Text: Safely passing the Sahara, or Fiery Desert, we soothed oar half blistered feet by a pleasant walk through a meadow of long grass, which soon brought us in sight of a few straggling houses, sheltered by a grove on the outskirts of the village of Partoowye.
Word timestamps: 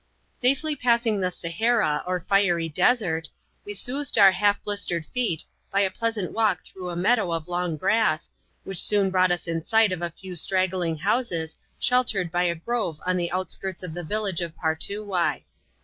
Safely 0.31 0.75
passing 0.75 1.21
the 1.21 1.29
Sahara, 1.29 2.03
or 2.07 2.25
Fiery 2.27 2.67
Desert, 2.67 3.29
we 3.63 3.75
soothed 3.75 4.17
oar 4.17 4.31
half 4.31 4.59
blistered 4.63 5.05
feet 5.05 5.43
by 5.71 5.81
a 5.81 5.91
pleasant 5.91 6.31
walk 6.31 6.63
through 6.63 6.89
a 6.89 6.95
meadow 6.95 7.31
of 7.31 7.47
long 7.47 7.77
grass, 7.77 8.27
which 8.63 8.81
soon 8.81 9.11
brought 9.11 9.29
us 9.29 9.47
in 9.47 9.63
sight 9.63 9.91
of 9.91 10.01
a 10.01 10.09
few 10.09 10.35
straggling 10.35 10.97
houses, 10.97 11.55
sheltered 11.77 12.31
by 12.31 12.45
a 12.45 12.55
grove 12.55 12.99
on 13.05 13.15
the 13.15 13.31
outskirts 13.31 13.83
of 13.83 13.93
the 13.93 14.03
village 14.03 14.41
of 14.41 14.55
Partoowye. 14.55 15.43